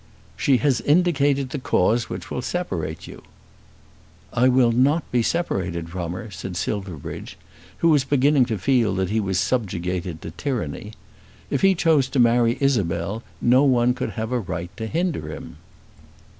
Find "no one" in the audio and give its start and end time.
13.43-13.93